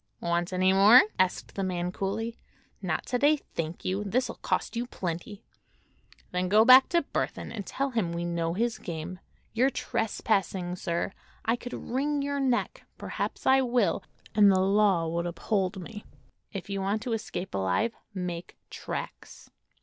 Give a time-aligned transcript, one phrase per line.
[0.19, 2.35] "Want any more?" asked the man coolly.
[2.81, 4.03] "Not to day, thank you.
[4.03, 5.43] This'll cost you plenty."
[6.31, 9.19] "Then go back to Burthon and tell him we know his game.
[9.53, 11.11] You're trespassing, sir.
[11.45, 16.03] I could wring your neck—perhaps I will—and the law would uphold me.
[16.51, 19.51] If you want to escape alive, make tracks."